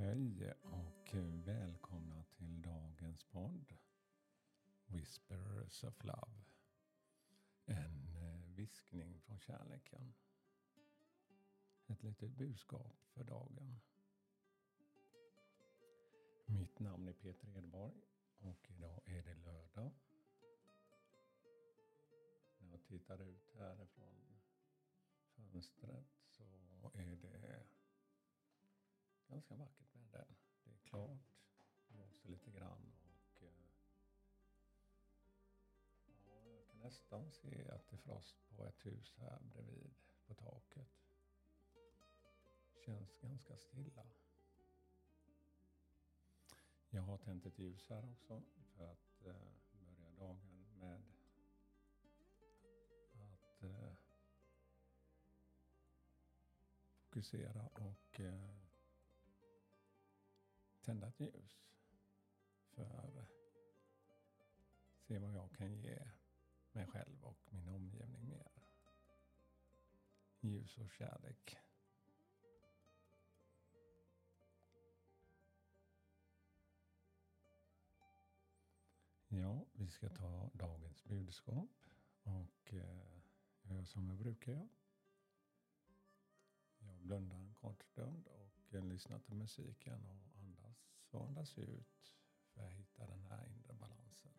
[0.00, 1.14] Hej och
[1.44, 3.74] välkomna till dagens podd
[4.86, 6.44] Whispers of Love.
[7.64, 10.14] En eh, viskning från kärleken.
[11.86, 13.80] Ett litet budskap för dagen.
[16.46, 18.02] Mitt namn är Peter Edborg
[18.38, 19.92] och idag är det lördag.
[22.58, 24.40] När jag tittar ut härifrån
[25.34, 26.44] fönstret så
[26.94, 27.79] är det
[29.30, 30.36] ganska vackert med den.
[30.64, 31.18] Det är klart,
[31.88, 33.48] blåser lite grann och eh,
[36.26, 39.94] ja, jag kan nästan se att det är frost på ett hus här bredvid
[40.26, 40.88] på taket.
[42.84, 44.06] Känns ganska stilla.
[46.90, 48.42] Jag har tänt ett ljus här också
[48.76, 49.34] för att eh,
[49.72, 51.02] börja dagen med
[53.12, 53.92] att eh,
[57.10, 58.69] fokusera och eh,
[60.90, 61.62] tända ett ljus
[62.70, 63.28] för att
[65.00, 66.10] se vad jag kan ge
[66.72, 68.52] mig själv och min omgivning mer.
[70.40, 71.56] Ljus och kärlek.
[79.28, 81.70] Ja, vi ska ta dagens budskap
[82.22, 83.22] och eh,
[83.62, 84.68] jag gör som jag brukar göra.
[86.78, 90.29] Jag blundar en kort stund och eh, lyssnar till musiken och
[91.18, 92.14] andas ut
[92.54, 94.32] för att hitta den här inre balansen.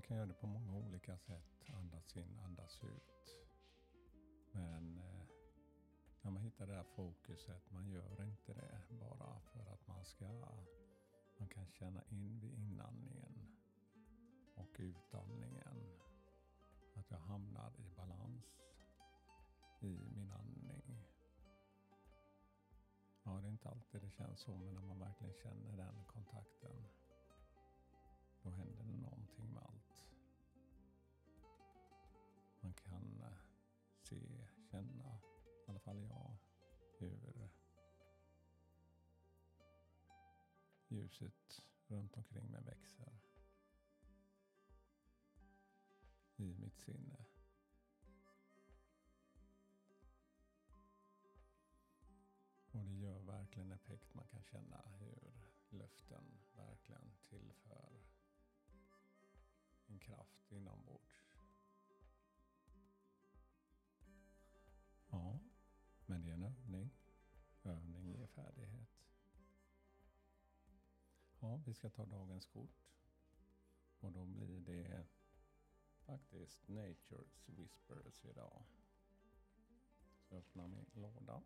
[0.00, 1.70] Man kan göra det på många olika sätt.
[1.74, 3.36] Andas in, andas ut.
[4.52, 5.22] Men eh,
[6.22, 10.28] när man hittar det här fokuset, man gör inte det bara för att man ska...
[11.38, 13.56] Man kan känna in vid inandningen
[14.54, 15.98] och utandningen
[16.94, 18.62] att jag hamnar i balans
[19.80, 21.04] i min andning.
[23.22, 26.86] Ja, det är inte alltid det känns så, men när man verkligen känner den kontakten
[28.42, 30.04] då händer det någonting med allt.
[32.60, 33.36] Man kan eh,
[33.98, 35.20] se, känna,
[35.66, 36.36] i alla fall jag,
[36.98, 37.50] hur
[40.88, 43.20] ljuset runt omkring mig växer.
[46.36, 47.24] I mitt sinne.
[52.72, 54.14] Och det gör verkligen effekt.
[54.14, 55.32] Man kan känna hur
[55.68, 57.59] luften verkligen tillför
[60.52, 61.24] inombords.
[65.10, 65.38] Ja,
[66.06, 66.90] men det är en övning.
[67.64, 69.04] Övning ger färdighet.
[71.40, 72.90] Ja, vi ska ta dagens kort.
[74.00, 75.06] Och då blir det
[76.06, 78.62] faktiskt Nature's Whispers idag.
[80.28, 81.42] Så jag öppnar min låda.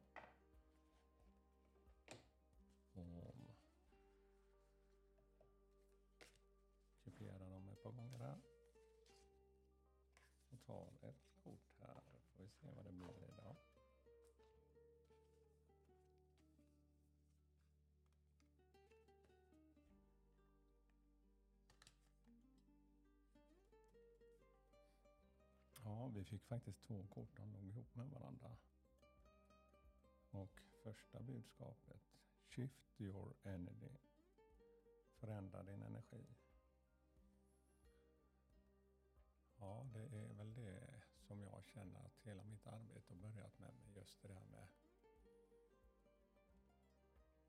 [10.67, 12.03] Tar ett kort här.
[12.37, 13.57] Får vi se vad det blir idag.
[25.85, 27.37] Ja, vi fick faktiskt två kort.
[27.37, 28.57] De låg ihop med varandra.
[30.31, 32.03] Och första budskapet.
[32.49, 33.97] Shift your energy.
[35.21, 36.25] Förändra din energi.
[39.65, 43.75] Ja, det är väl det som jag känner att hela mitt arbete har börjat med.
[43.95, 44.66] Just det där med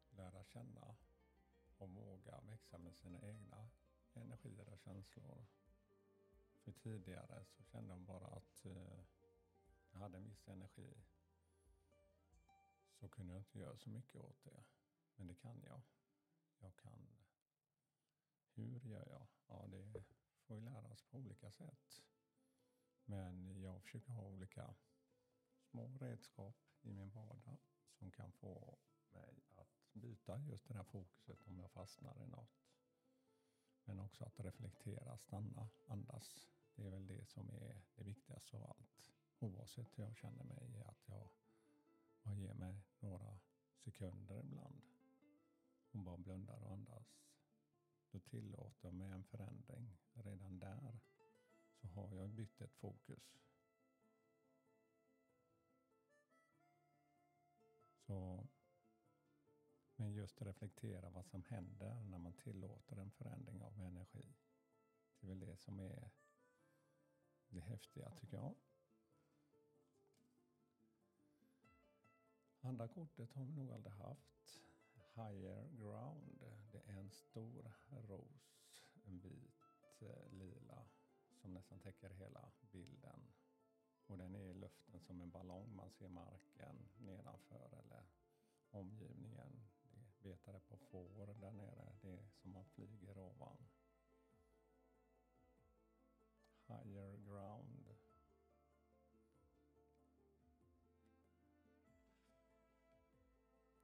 [0.10, 0.96] lära känna
[1.78, 3.70] och våga växa med sina egna
[4.14, 5.46] energier och känslor.
[6.64, 9.00] För tidigare så kände jag bara att eh,
[9.92, 11.04] jag hade en viss energi.
[12.94, 14.64] Så kunde jag inte göra så mycket åt det.
[15.16, 15.82] Men det kan jag.
[16.60, 17.08] Jag kan.
[18.54, 19.28] Hur gör jag?
[19.48, 20.04] Ja, det
[20.46, 22.04] får vi lära oss på olika sätt.
[23.06, 24.76] Men jag försöker ha olika
[25.62, 27.58] små redskap i min vardag
[27.92, 28.78] som kan få
[29.12, 32.66] mig att byta just det här fokuset om jag fastnar i något.
[33.84, 36.48] Men också att reflektera, stanna, andas.
[36.76, 39.12] Det är väl det som är det viktigaste av allt.
[39.40, 41.30] Oavsett hur jag känner mig, att jag
[42.24, 43.40] bara ger mig några
[43.78, 44.82] sekunder ibland.
[45.92, 46.95] Och bara blundar och andas.
[48.36, 49.98] Tillåter mig en förändring.
[50.14, 51.00] Redan där
[51.74, 53.38] så har jag bytt ett fokus.
[57.98, 58.48] Så,
[59.96, 64.36] men just reflektera vad som händer när man tillåter en förändring av energi.
[65.20, 66.12] Det är väl det som är
[67.48, 68.56] det häftiga tycker jag.
[72.60, 74.62] Andra kortet har vi nog aldrig haft.
[75.16, 76.45] Higher ground.
[76.76, 78.66] Det är en stor ros,
[79.06, 80.88] en vit-lila, eh,
[81.42, 83.34] som nästan täcker hela bilden.
[84.08, 85.76] Och den är i luften som en ballong.
[85.76, 88.08] Man ser marken nedanför eller
[88.70, 89.68] omgivningen.
[90.20, 91.96] Det betar på får där nere.
[92.02, 93.58] Det är som man flyger ovan.
[96.68, 97.96] Higher ground.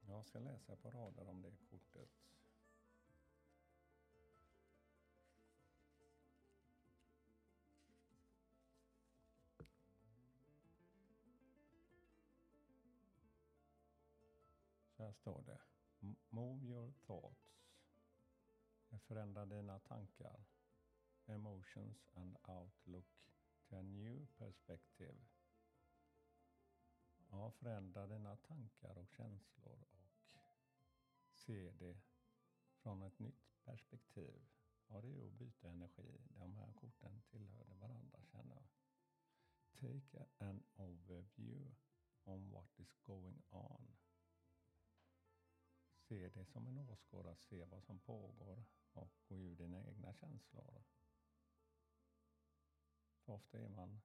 [0.02, 2.10] Jag ska läsa på rader om det kortet.
[15.12, 15.62] Här står det.
[16.30, 17.62] Move your thoughts.
[19.08, 20.46] Förändra dina tankar,
[21.26, 23.08] emotions and outlook
[23.70, 25.18] to a new perspective.
[27.30, 30.38] Ja, förändra dina tankar och känslor och
[31.34, 32.02] se det
[32.76, 34.50] från ett nytt perspektiv.
[34.88, 36.22] Ja, det är att byta energi.
[36.30, 38.70] De här korten tillhörde varandra känner jag.
[39.74, 41.76] Take an overview
[42.24, 44.01] on what is going on.
[46.32, 48.64] Se det som en åskådare, se vad som pågår
[48.94, 50.84] och gå ur dina egna känslor.
[53.20, 54.02] För ofta är man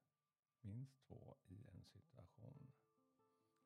[0.60, 2.72] minst två i en situation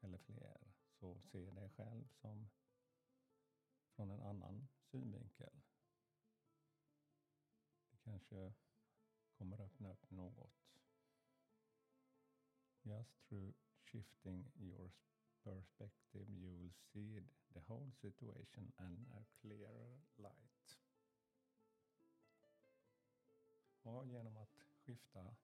[0.01, 0.73] eller fler.
[0.89, 2.51] Så se dig själv som
[3.91, 5.61] från en annan synvinkel.
[7.91, 8.55] Det kanske
[9.33, 10.71] kommer öppna upp något.
[12.83, 13.55] Just through
[13.85, 14.91] shifting your
[15.45, 17.21] perspective you will see
[17.55, 20.79] the whole situation and a clearer light.
[23.83, 25.37] Ja, genom att skifta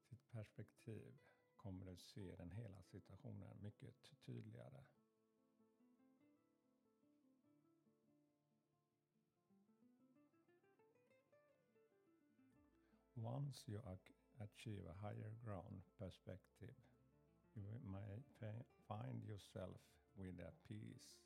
[0.00, 1.18] sitt perspektiv
[1.56, 3.94] kommer du se den hela situationen mycket
[4.26, 4.84] tydligare.
[13.14, 13.80] Once you
[14.38, 16.74] achieve a higher ground perspective,
[17.54, 18.22] you may
[18.88, 19.80] find yourself
[20.16, 21.16] with a peace,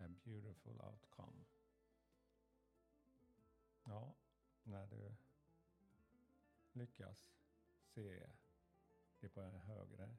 [0.00, 1.44] a beautiful outcome.
[3.84, 4.14] Ja,
[4.64, 5.14] när du
[6.72, 7.30] lyckas
[7.94, 8.26] se
[9.20, 10.16] det på en högre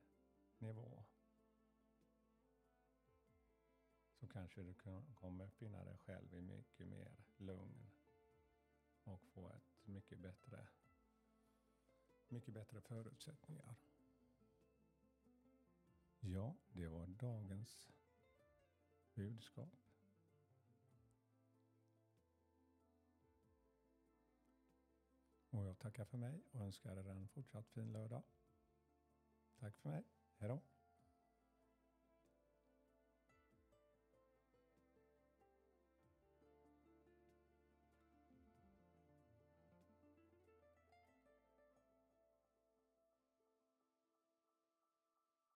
[0.58, 1.04] nivå
[4.20, 4.74] så kanske du
[5.16, 7.90] kommer finna dig själv i mycket mer lugn
[9.04, 10.68] och få ett mycket bättre,
[12.28, 13.76] mycket bättre förutsättningar.
[16.34, 17.90] Ja, det var dagens
[19.14, 19.70] budskap.
[25.50, 28.24] Och jag tackar för mig och önskar er en fortsatt fin lördag.
[29.60, 30.04] Tack för mig.
[30.38, 30.62] Hej då.